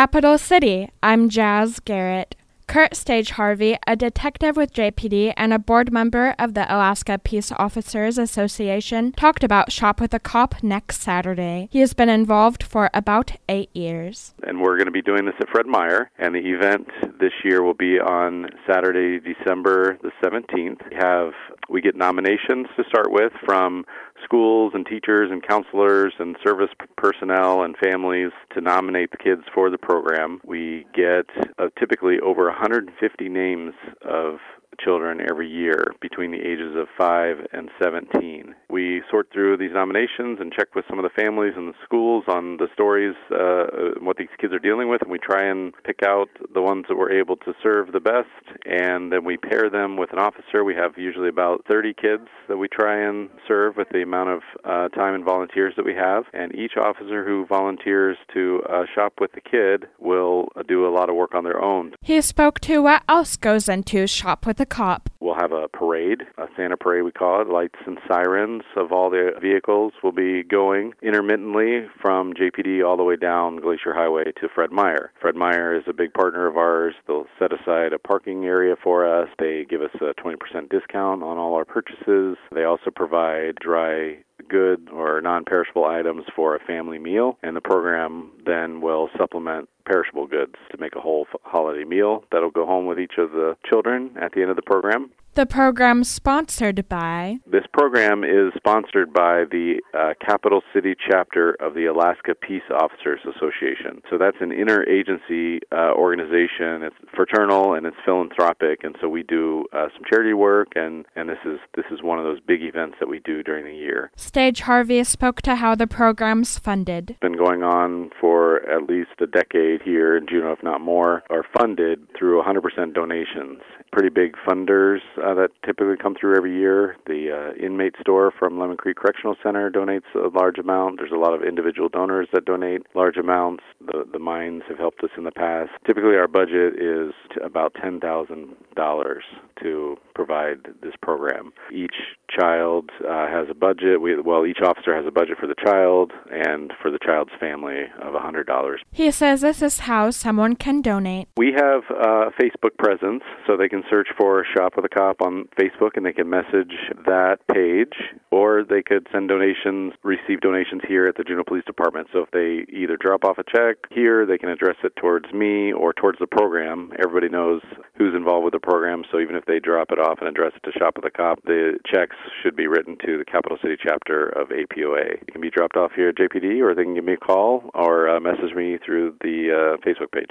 [0.00, 2.34] Capital City, I'm Jasz Garrett.
[2.66, 7.52] Kirt Stage Harvey, a detective with JPD and a board member of the Alaska Peace
[7.52, 11.68] Officers Association, talked about Shop with a Cop next Saturday.
[11.70, 14.32] He has been involved for about eight years.
[14.42, 16.88] And we're going to be doing this at Fred Meyer, and the event
[17.20, 20.80] this year will be on Saturday, December the 17th.
[20.90, 21.32] We have
[21.68, 23.84] we get nominations to start with from
[24.24, 29.70] schools and teachers and counselors and service personnel and families to nominate the kids for
[29.70, 30.40] the program.
[30.44, 31.26] We get
[31.58, 34.38] uh, typically over 150 names of
[34.78, 38.54] children every year between the ages of 5 and 17.
[38.68, 42.24] We sort through these nominations and check with some of the families and the schools
[42.28, 46.00] on the stories, uh, what these kids are dealing with, and we try and pick
[46.06, 48.28] out the ones that we're able to serve the best,
[48.64, 50.64] and then we pair them with an officer.
[50.64, 54.40] We have usually about 30 kids that we try and serve with the amount of
[54.64, 59.14] uh, time and volunteers that we have, and each officer who volunteers to uh, shop
[59.20, 61.92] with the kid will do a lot of work on their own.
[62.02, 65.08] He spoke to what else goes into Shop with a Cop.
[65.20, 67.48] We'll have a parade, a Santa parade we call it.
[67.48, 73.04] Lights and sirens of all the vehicles will be going intermittently from JPD all the
[73.04, 75.12] way down Glacier Highway to Fred Meyer.
[75.20, 76.94] Fred Meyer is a big partner of ours.
[77.06, 79.28] They'll set aside a parking area for us.
[79.38, 82.36] They give us a 20% discount on all our purchases.
[82.54, 87.60] They also provide dry good or non perishable items for a family meal, and the
[87.60, 92.86] program then will supplement perishable goods to make a whole holiday meal that'll go home
[92.86, 95.10] with each of the children at the end of the program.
[95.36, 97.38] The program sponsored by.
[97.46, 103.20] This program is sponsored by the uh, Capital City chapter of the Alaska Peace Officers
[103.24, 104.02] Association.
[104.10, 106.82] So that's an interagency uh, organization.
[106.82, 111.28] It's fraternal and it's philanthropic, and so we do uh, some charity work, and, and
[111.28, 114.10] this is this is one of those big events that we do during the year.
[114.16, 117.10] Stage Harvey spoke to how the program's funded.
[117.10, 121.22] It's been going on for at least a decade here in Juneau, if not more,
[121.30, 123.60] are funded through 100% donations.
[123.92, 126.96] Pretty big funders uh, that typically come through every year.
[127.06, 130.98] The uh, inmate store from Lemon Creek Correctional Center donates a large amount.
[130.98, 133.64] There's a lot of individual donors that donate large amounts.
[133.84, 135.70] The the mines have helped us in the past.
[135.86, 137.12] Typically, our budget is
[137.44, 139.24] about ten thousand dollars
[139.62, 141.52] to provide this program.
[141.72, 141.94] Each
[142.30, 144.00] child uh, has a budget.
[144.00, 147.84] We, well, each officer has a budget for the child and for the child's family
[148.00, 148.76] of $100.
[148.92, 151.28] He says this is how someone can donate.
[151.36, 155.48] We have a Facebook presence, so they can search for Shop with a Cop on
[155.58, 156.74] Facebook and they can message
[157.06, 157.94] that page,
[158.30, 162.08] or they could send donations, receive donations here at the Juneau Police Department.
[162.12, 165.72] So if they either drop off a check here, they can address it towards me
[165.72, 166.92] or towards the program.
[166.98, 167.62] Everybody knows
[167.96, 170.62] who's involved with the program, so even if they drop it off and address it
[170.64, 174.28] to Shop with a Cop, the checks should be written to the Capital City chapter
[174.28, 175.22] of APOA.
[175.22, 177.70] It can be dropped off here at JPD, or they can give me a call
[177.74, 180.30] or uh, message me through the uh, Facebook page.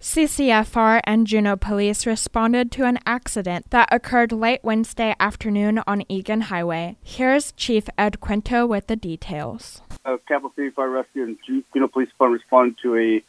[0.00, 6.42] CCFR and Juneau Police responded to an accident that occurred late Wednesday afternoon on Egan
[6.42, 6.96] Highway.
[7.02, 9.80] Here's Chief Ed Quinto with the details.
[10.04, 11.38] Uh, Capital City Fire Rescue and
[11.72, 13.22] Juneau Police Department responded to a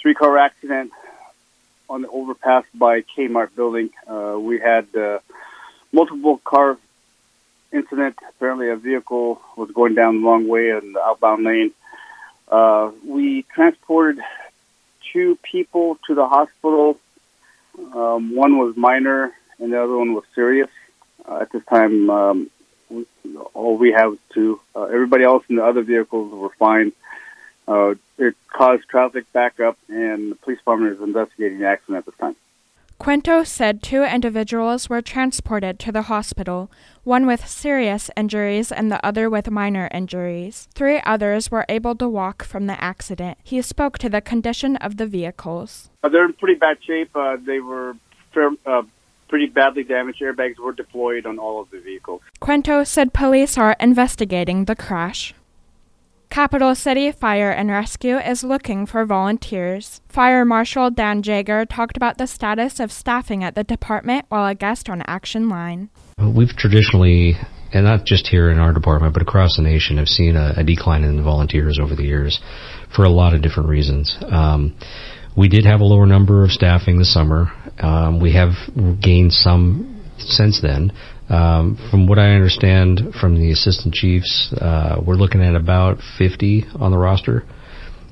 [0.00, 0.92] three-car accident
[1.88, 3.90] on the overpass by Kmart building.
[4.06, 5.20] Uh, we had uh,
[5.92, 6.78] multiple car
[7.72, 8.16] incident.
[8.28, 11.72] Apparently, a vehicle was going down the wrong way in the outbound lane.
[12.52, 14.22] Uh, we transported
[15.10, 16.98] two people to the hospital.
[17.94, 20.68] Um, one was minor, and the other one was serious.
[21.26, 22.50] Uh, at this time, um,
[22.90, 23.06] we,
[23.54, 26.92] all we have to uh, everybody else in the other vehicles were fine.
[27.66, 32.16] Uh, it caused traffic backup, and the police department is investigating the accident at this
[32.16, 32.36] time.
[33.02, 36.70] Quinto said two individuals were transported to the hospital,
[37.02, 40.68] one with serious injuries and the other with minor injuries.
[40.72, 43.38] Three others were able to walk from the accident.
[43.42, 45.90] He spoke to the condition of the vehicles.
[46.04, 47.10] Uh, they're in pretty bad shape.
[47.12, 47.96] Uh, they were
[48.32, 48.82] fair, uh,
[49.26, 50.20] pretty badly damaged.
[50.22, 52.20] Airbags were deployed on all of the vehicles.
[52.38, 55.34] Quinto said police are investigating the crash.
[56.32, 60.00] Capital City Fire and Rescue is looking for volunteers.
[60.08, 64.54] Fire Marshal Dan Jager talked about the status of staffing at the department while a
[64.54, 65.90] guest on Action Line.
[66.16, 67.34] We've traditionally,
[67.74, 70.64] and not just here in our department, but across the nation, have seen a, a
[70.64, 72.40] decline in volunteers over the years
[72.96, 74.16] for a lot of different reasons.
[74.22, 74.74] Um,
[75.36, 77.52] we did have a lower number of staffing this summer.
[77.78, 78.52] Um, we have
[79.02, 80.92] gained some since then.
[81.28, 86.66] Um, from what I understand from the assistant chiefs, uh, we're looking at about 50
[86.78, 87.44] on the roster.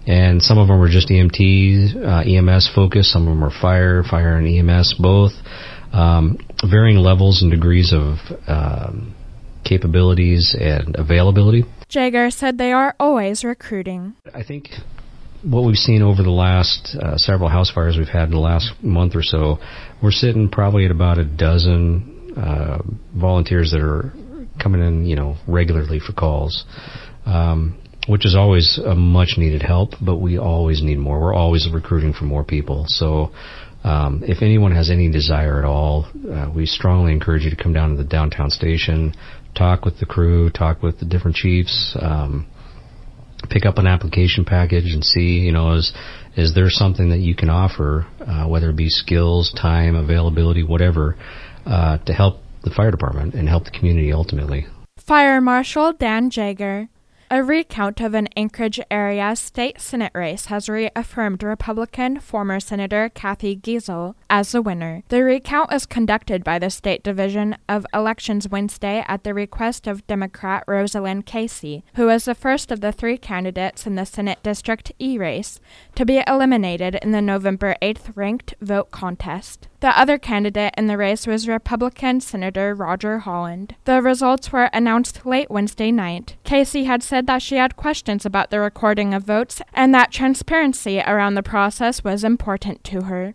[0.06, 3.10] And some of them are just EMT, uh, EMS focused.
[3.10, 5.32] Some of them are fire, fire and EMS both.
[5.92, 9.14] Um, varying levels and degrees of um,
[9.64, 11.64] capabilities and availability.
[11.88, 14.14] Jager said they are always recruiting.
[14.32, 14.68] I think
[15.42, 18.72] what we've seen over the last uh, several house fires we've had in the last
[18.82, 19.58] month or so,
[20.02, 22.78] we're sitting probably at about a dozen uh,
[23.14, 24.12] volunteers that are
[24.62, 26.64] coming in, you know, regularly for calls.
[27.26, 31.20] Um, which is always a much needed help, but we always need more.
[31.20, 32.84] We're always recruiting for more people.
[32.88, 33.30] So,
[33.84, 37.72] um, if anyone has any desire at all, uh, we strongly encourage you to come
[37.72, 39.14] down to the downtown station,
[39.54, 42.46] talk with the crew, talk with the different chiefs, um,
[43.48, 45.92] pick up an application package and see, you know, is
[46.36, 51.16] is there something that you can offer, uh, whether it be skills, time, availability, whatever,
[51.66, 54.66] uh, to help the fire department and help the community ultimately.
[54.96, 56.88] Fire Marshal Dan Jager.
[57.32, 63.56] A recount of an Anchorage area state Senate race has reaffirmed Republican former Senator Cathy
[63.56, 65.04] Giessel as the winner.
[65.10, 70.04] The recount was conducted by the State Division of Elections Wednesday at the request of
[70.08, 74.90] Democrat Roselynn Cacy, who was the first of the three candidates in the Senate District
[74.98, 75.60] E race
[75.94, 79.68] to be eliminated in the November 8th ranked vote contest.
[79.80, 83.76] The other candidate in the race was Republican Senator Roger Holland.
[83.86, 86.36] The results were announced late Wednesday night.
[86.44, 91.00] Cacy had said that she had questions about the recording of votes and that transparency
[91.00, 93.34] around the process was important to her.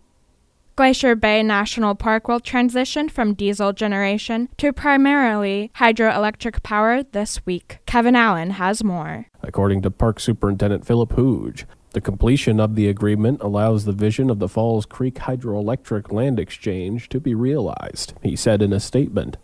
[0.76, 7.78] Glacier Bay National Park will transition from diesel generation to primarily hydroelectric power this week.
[7.86, 9.26] Kevin Allen has more.
[9.42, 11.64] According to Park Superintendent Philip Hooge,
[11.96, 17.08] the completion of the agreement allows the vision of the Falls Creek Hydroelectric Land Exchange
[17.08, 19.38] to be realized, he said in a statement.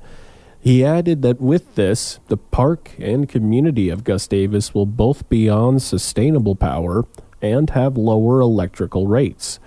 [0.61, 5.81] He added that with this, the park and community of Gustavus will both be on
[5.81, 7.07] sustainable power
[7.41, 9.59] and have lower electrical rates.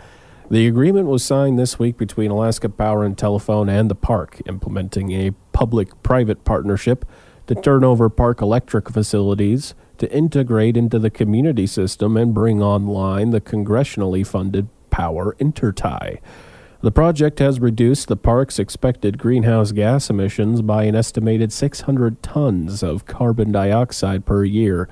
[0.52, 5.12] The agreement was signed this week between Alaska Power and Telephone and the park, implementing
[5.12, 7.04] a public private partnership
[7.48, 13.32] to turn over park electric facilities to integrate into the community system and bring online
[13.32, 16.20] the congressionally funded Power Intertie.
[16.82, 22.84] The project has reduced the park's expected greenhouse gas emissions by an estimated 600 tons
[22.84, 24.88] of carbon dioxide per year.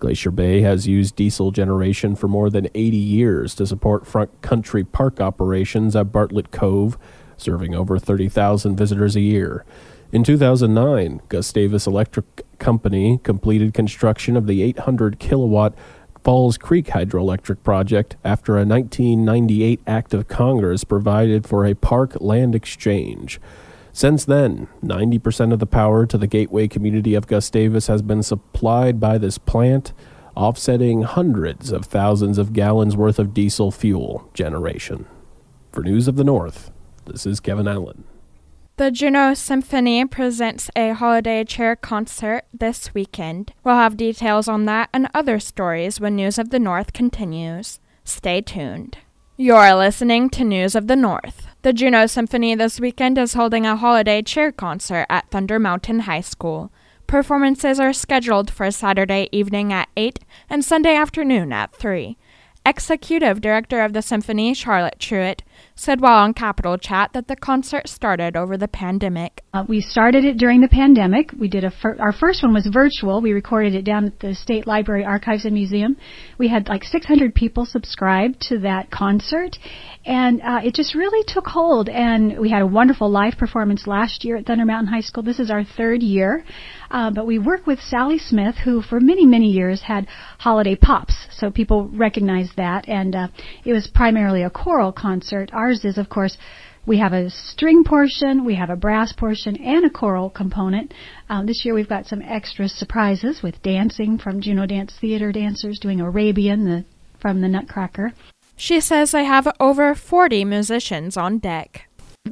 [0.00, 4.82] Glacier Bay has used diesel generation for more than 80 years to support front country
[4.82, 6.98] park operations at Bartlett Cove,
[7.36, 9.64] serving over 30,000 visitors a year.
[10.12, 15.72] In 2009, Gustavus Electric Company completed construction of the 800 kilowatt
[16.24, 22.56] Falls Creek hydroelectric project after a 1998 act of Congress provided for a park land
[22.56, 23.40] exchange.
[23.92, 28.98] Since then, 90% of the power to the gateway community of Gustavus has been supplied
[28.98, 29.92] by this plant,
[30.34, 35.06] offsetting hundreds of thousands of gallons worth of diesel fuel generation.
[35.70, 36.72] For News of the North,
[37.06, 38.02] this is Kevin Allen.
[38.80, 43.52] The Juneau Symphony presents a holiday cheer concert this weekend.
[43.62, 47.78] We'll have details on that and other stories when News of the North continues.
[48.04, 48.96] Stay tuned.
[49.36, 51.46] You're listening to News of the North.
[51.60, 56.22] The Juneau Symphony this weekend is holding a holiday cheer concert at Thunder Mountain High
[56.22, 56.72] School.
[57.06, 62.16] Performances are scheduled for Saturday evening at 8 and Sunday afternoon at 3.
[62.64, 65.40] Executive Director of the Symphony, Charlotte Truitt,
[65.74, 69.42] said while on Capital Chat that the concert started over the pandemic.
[69.52, 71.30] Uh, we started it during the pandemic.
[71.38, 73.20] We did a fir- our first one was virtual.
[73.20, 75.96] We recorded it down at the State Library Archives and Museum.
[76.38, 79.56] We had like 600 people subscribed to that concert,
[80.04, 81.88] and uh, it just really took hold.
[81.88, 85.22] And we had a wonderful live performance last year at Thunder Mountain High School.
[85.22, 86.44] This is our third year.
[86.90, 90.06] Uh, but we work with Sally Smith, who for many, many years had
[90.38, 92.88] holiday pops, so people recognize that.
[92.88, 93.28] And uh,
[93.64, 95.49] it was primarily a choral concert.
[95.52, 96.36] Ours is, of course,
[96.86, 100.94] we have a string portion, we have a brass portion, and a choral component.
[101.28, 105.78] Um, this year we've got some extra surprises with dancing from Juneau Dance Theater dancers
[105.78, 106.84] doing Arabian the,
[107.20, 108.12] from the Nutcracker.
[108.56, 111.82] She says they have over 40 musicians on deck.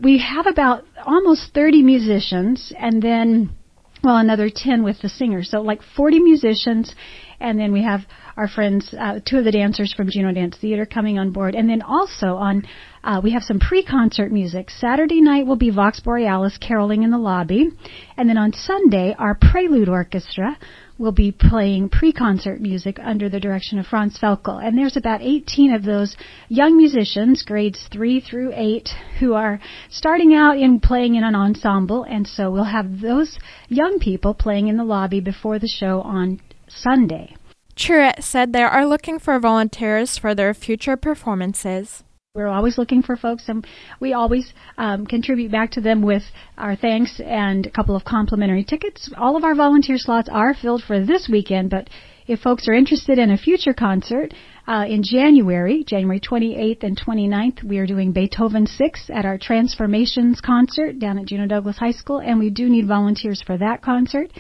[0.03, 3.51] We have about almost 30 musicians, and then
[4.03, 5.51] well, another 10 with the singers.
[5.51, 6.95] So like 40 musicians,
[7.40, 8.00] and then we have
[8.37, 11.54] our friends, uh, two of the dancers from Juneau Dance Theater coming on board.
[11.54, 12.66] And then also on,
[13.04, 14.71] uh, we have some pre-concert music.
[14.71, 17.71] Saturday night will be Vox Borealis caroling in the lobby.
[18.16, 20.59] And then on Sunday, our Prelude Orchestra
[20.99, 24.61] will be playing pre-concert music under the direction of Franz Felkel.
[24.61, 26.16] And there's about 18 of those
[26.49, 28.88] young musicians, grades 3 through 8,
[29.21, 32.02] who are starting out in playing in an ensemble.
[32.02, 36.40] And so we'll have those young people playing in the lobby before the show on
[36.69, 37.35] Sunday.
[37.77, 42.03] Truitt said they are looking for volunteers for their future performances.
[42.35, 43.67] We're always looking for folks, and
[44.01, 46.23] we always um, contribute back to them with
[46.57, 49.11] our thanks and a couple of complimentary tickets.
[49.17, 51.89] All of our volunteer slots are filled for this weekend, but
[52.27, 54.35] if folks are interested in a future concert,
[54.69, 60.43] Uh, in January, January 28th and 29th, we are doing Beethoven 6 at our Transformations
[60.43, 64.31] concert down at Juneau Douglas High School, and we do need volunteers for that concert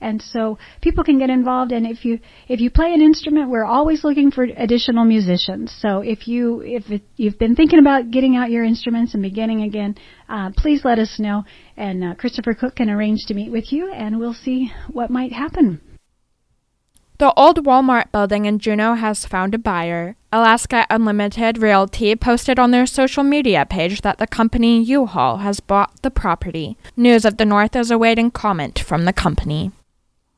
[0.00, 1.72] and so people can get involved.
[1.72, 5.74] And if you if you play an instrument, we're always looking for additional musicians.
[5.80, 9.62] So if you if it, you've been thinking about getting out your instruments and beginning
[9.62, 9.96] again,
[10.28, 11.44] uh, please let us know,
[11.76, 15.32] and uh, Christopher Cook can arrange to meet with you, and we'll see what might
[15.32, 15.80] happen.
[17.20, 20.16] The old Walmart building in Juneau has found a buyer.
[20.32, 26.00] Alaska Unlimited Realty posted on their social media page that the company U-Haul has bought
[26.00, 26.78] the property.
[26.96, 29.70] News of the North is awaiting comment from the company.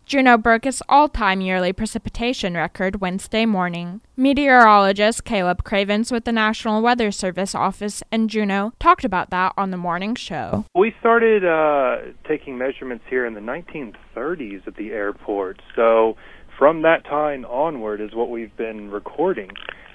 [0.05, 4.01] Juneau broke its all time yearly precipitation record Wednesday morning.
[4.17, 9.71] Meteorologist Caleb Cravens with the National Weather Service office in Juneau talked about that on
[9.71, 10.67] the morning show.
[10.75, 16.17] We started uh, taking measurements here in the 1930s at the airport, so
[16.59, 19.51] from that time onward is what we've been recording.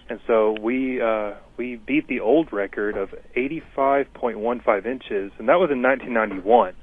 [0.10, 5.70] And so we uh, we beat the old record of 85.15 inches, and that was
[5.70, 6.74] in 1991.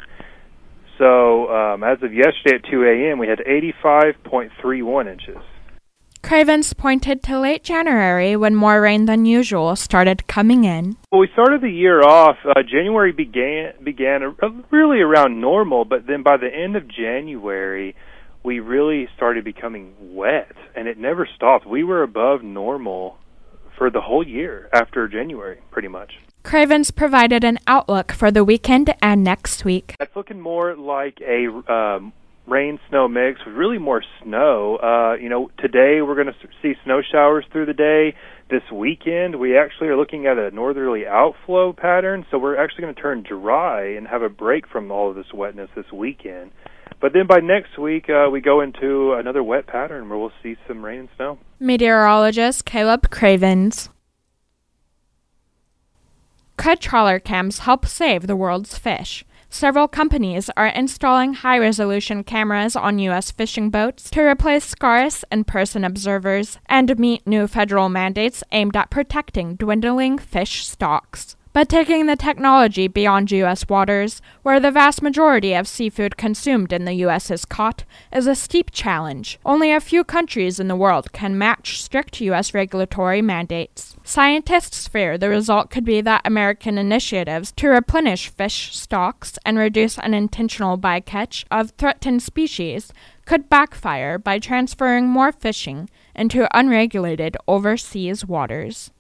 [0.99, 5.37] So um, as of yesterday at 2 a.m., we had 85.31 inches.
[6.23, 10.97] Cravens pointed to late January when more rain than usual started coming in.
[11.13, 12.37] Well, we started the year off.
[12.49, 14.35] Uh, January began began
[14.71, 17.95] really around normal, but then by the end of January,
[18.43, 21.67] we really started becoming wet, and it never stopped.
[21.67, 23.19] We were above normal
[23.77, 26.13] for the whole year after January, pretty much.
[26.45, 29.97] Cravens provided an outlook for the weekend and next week.
[29.99, 32.13] It's looking more like a um,
[32.47, 34.77] rain snow mix with really more snow.
[34.77, 38.15] Uh, you know, today we're going to see snow showers through the day.
[38.51, 42.95] This weekend we actually are looking at a northerly outflow pattern, so we're actually going
[42.95, 46.51] to turn dry and have a break from all of this wetness this weekend.
[47.01, 50.57] But then by next week, uh, we go into another wet pattern where we'll see
[50.69, 51.39] some rain and snow.
[51.59, 53.89] Meteorologist Caleb Cravens.
[56.65, 59.23] Could trawler cams help save the world's fish?
[59.51, 63.31] Several companies are installing high resolution cameras on U.S.
[63.31, 68.89] fishing boats to replace scarce in person observers and meet new federal mandates aimed at
[68.89, 71.37] protecting dwindling fish stocks.
[71.55, 73.69] But taking the technology beyond U.S.
[73.69, 77.31] waters, where the vast majority of seafood consumed in the U.S.
[77.31, 79.39] is caught, is a steep challenge.
[79.47, 82.55] Only a few countries in the world can match strict U.S.
[82.55, 83.95] regulatory mandates.
[84.03, 89.97] Scientists fear the result could be that American initiatives to replenish fish stocks and reduce
[89.97, 92.93] unintentional bycatch of threatened species
[93.27, 98.91] could backfire by transferring more fishing into unregulated overseas waters.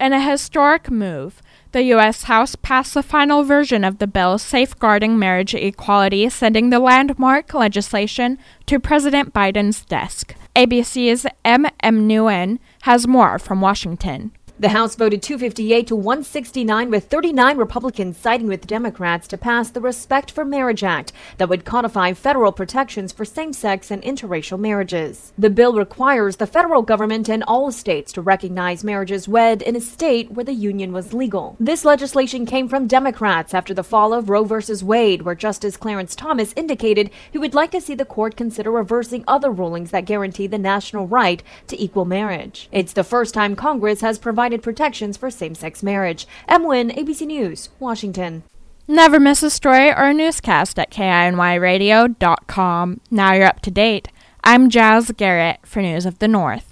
[0.00, 2.24] In a historic move, the U.S.
[2.24, 8.38] House passed the final version of the bill safeguarding marriage equality, sending the landmark legislation
[8.66, 10.34] to President Biden's desk.
[10.56, 11.66] ABC's M.
[11.80, 12.08] M.
[12.08, 14.32] Nguyen has more from Washington.
[14.60, 19.80] The House voted 258 to 169 with 39 Republicans siding with Democrats to pass the
[19.80, 25.32] Respect for Marriage Act that would codify federal protections for same-sex and interracial marriages.
[25.38, 29.80] The bill requires the federal government and all states to recognize marriages wed in a
[29.80, 31.56] state where the union was legal.
[31.58, 34.60] This legislation came from Democrats after the fall of Roe v.
[34.84, 39.24] Wade, where Justice Clarence Thomas indicated he would like to see the court consider reversing
[39.26, 42.68] other rulings that guarantee the national right to equal marriage.
[42.70, 46.26] It's the first time Congress has provided provided protections for same sex marriage.
[46.48, 46.64] M.
[46.64, 48.42] Nguyen, ABC News, Washington.
[48.88, 53.00] Never miss a story or a newscast at KINYradio.com.
[53.10, 54.08] Now you're up to date.
[54.42, 56.69] I'm Jasz Garrett for News of the North.